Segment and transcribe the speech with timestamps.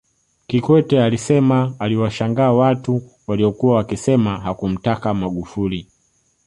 [0.47, 5.87] Kikwete alisema aliwashangaa watu waliokuwa wakisema hakumtaka Magufuli